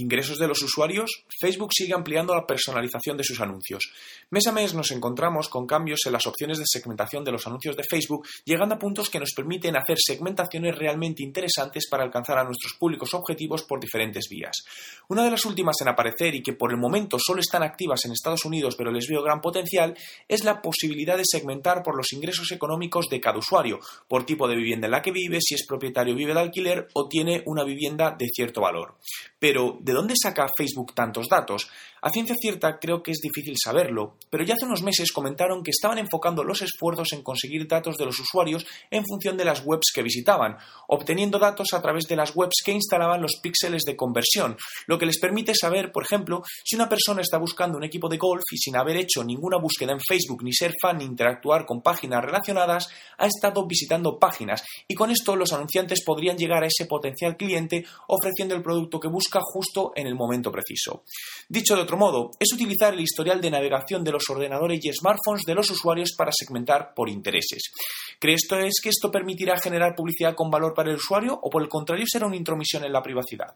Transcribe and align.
ingresos 0.00 0.38
de 0.38 0.48
los 0.48 0.62
usuarios, 0.62 1.24
Facebook 1.40 1.72
sigue 1.72 1.94
ampliando 1.94 2.34
la 2.34 2.46
personalización 2.46 3.16
de 3.16 3.24
sus 3.24 3.40
anuncios. 3.40 3.90
Mes 4.30 4.46
a 4.46 4.52
mes 4.52 4.74
nos 4.74 4.90
encontramos 4.90 5.48
con 5.48 5.66
cambios 5.66 6.00
en 6.06 6.12
las 6.12 6.26
opciones 6.26 6.58
de 6.58 6.64
segmentación 6.66 7.24
de 7.24 7.32
los 7.32 7.46
anuncios 7.46 7.76
de 7.76 7.84
Facebook, 7.88 8.26
llegando 8.44 8.74
a 8.74 8.78
puntos 8.78 9.10
que 9.10 9.20
nos 9.20 9.32
permiten 9.34 9.76
hacer 9.76 9.98
segmentaciones 9.98 10.76
realmente 10.76 11.22
interesantes 11.22 11.88
para 11.88 12.04
alcanzar 12.04 12.38
a 12.38 12.44
nuestros 12.44 12.74
públicos 12.74 13.14
objetivos 13.14 13.62
por 13.62 13.80
diferentes 13.80 14.28
vías. 14.30 14.64
Una 15.08 15.24
de 15.24 15.30
las 15.30 15.44
últimas 15.44 15.76
en 15.80 15.88
aparecer 15.88 16.34
y 16.34 16.42
que 16.42 16.52
por 16.52 16.70
el 16.70 16.78
momento 16.78 17.18
solo 17.18 17.40
están 17.40 17.62
activas 17.62 18.04
en 18.04 18.12
Estados 18.12 18.44
Unidos 18.44 18.76
pero 18.76 18.92
les 18.92 19.08
veo 19.08 19.22
gran 19.22 19.40
potencial 19.40 19.96
es 20.28 20.44
la 20.44 20.60
posibilidad 20.60 21.16
de 21.16 21.24
segmentar 21.24 21.82
por 21.82 21.96
los 21.96 22.12
ingresos 22.12 22.50
económicos 22.52 23.06
de 23.08 23.20
cada 23.20 23.38
usuario, 23.38 23.80
por 24.08 24.24
tipo 24.24 24.48
de 24.48 24.56
vivienda 24.56 24.86
en 24.86 24.92
la 24.92 25.02
que 25.02 25.12
vive, 25.12 25.40
si 25.40 25.54
es 25.54 25.66
propietario 25.66 26.14
vive 26.14 26.34
de 26.34 26.40
alquiler 26.40 26.88
o 26.94 27.08
tiene 27.08 27.42
una 27.46 27.64
vivienda 27.64 28.14
de 28.16 28.26
cierto 28.34 28.60
valor. 28.60 28.96
Pero, 29.38 29.78
¿de 29.86 29.92
dónde 29.92 30.14
saca 30.20 30.48
Facebook 30.58 30.94
tantos 30.94 31.28
datos? 31.28 31.68
A 32.02 32.10
ciencia 32.10 32.34
cierta 32.36 32.80
creo 32.80 33.04
que 33.04 33.12
es 33.12 33.18
difícil 33.22 33.54
saberlo, 33.56 34.16
pero 34.28 34.42
ya 34.42 34.54
hace 34.54 34.66
unos 34.66 34.82
meses 34.82 35.12
comentaron 35.12 35.62
que 35.62 35.70
estaban 35.70 35.98
enfocando 35.98 36.42
los 36.42 36.60
esfuerzos 36.60 37.12
en 37.12 37.22
conseguir 37.22 37.68
datos 37.68 37.96
de 37.96 38.04
los 38.04 38.18
usuarios 38.18 38.66
en 38.90 39.04
función 39.06 39.36
de 39.36 39.44
las 39.44 39.64
webs 39.64 39.92
que 39.94 40.02
visitaban, 40.02 40.56
obteniendo 40.88 41.38
datos 41.38 41.72
a 41.72 41.80
través 41.80 42.08
de 42.08 42.16
las 42.16 42.34
webs 42.34 42.62
que 42.64 42.72
instalaban 42.72 43.22
los 43.22 43.38
píxeles 43.40 43.82
de 43.84 43.94
conversión, 43.94 44.56
lo 44.88 44.98
que 44.98 45.06
les 45.06 45.20
permite 45.20 45.54
saber, 45.54 45.92
por 45.92 46.02
ejemplo, 46.02 46.42
si 46.64 46.74
una 46.74 46.88
persona 46.88 47.22
está 47.22 47.38
buscando 47.38 47.78
un 47.78 47.84
equipo 47.84 48.08
de 48.08 48.18
golf 48.18 48.42
y 48.50 48.58
sin 48.58 48.74
haber 48.74 48.96
hecho 48.96 49.22
ninguna 49.22 49.58
búsqueda 49.58 49.92
en 49.92 50.00
Facebook, 50.00 50.42
ni 50.42 50.52
ser 50.52 50.72
fan, 50.82 50.98
ni 50.98 51.04
interactuar 51.04 51.64
con 51.64 51.80
páginas 51.80 52.24
relacionadas, 52.24 52.88
ha 53.18 53.26
estado 53.26 53.64
visitando 53.66 54.18
páginas, 54.18 54.64
y 54.88 54.94
con 54.96 55.12
esto 55.12 55.36
los 55.36 55.52
anunciantes 55.52 56.02
podrían 56.04 56.36
llegar 56.36 56.64
a 56.64 56.66
ese 56.66 56.86
potencial 56.86 57.36
cliente 57.36 57.84
ofreciendo 58.08 58.56
el 58.56 58.62
producto 58.62 58.98
que 58.98 59.08
busca 59.08 59.38
justo 59.40 59.75
en 59.94 60.06
el 60.06 60.14
momento 60.14 60.50
preciso. 60.50 61.04
Dicho 61.48 61.76
de 61.76 61.82
otro 61.82 61.96
modo, 61.96 62.30
es 62.38 62.52
utilizar 62.52 62.94
el 62.94 63.00
historial 63.00 63.40
de 63.40 63.50
navegación 63.50 64.02
de 64.02 64.12
los 64.12 64.28
ordenadores 64.30 64.84
y 64.84 64.92
smartphones 64.92 65.42
de 65.46 65.54
los 65.54 65.70
usuarios 65.70 66.14
para 66.16 66.32
segmentar 66.32 66.94
por 66.94 67.08
intereses. 67.08 67.62
¿Crees 68.18 68.46
que 68.82 68.88
esto 68.88 69.10
permitirá 69.10 69.58
generar 69.58 69.94
publicidad 69.94 70.34
con 70.34 70.50
valor 70.50 70.74
para 70.74 70.90
el 70.90 70.96
usuario 70.96 71.38
o 71.40 71.50
por 71.50 71.62
el 71.62 71.68
contrario 71.68 72.04
será 72.06 72.26
una 72.26 72.36
intromisión 72.36 72.84
en 72.84 72.92
la 72.92 73.02
privacidad? 73.02 73.54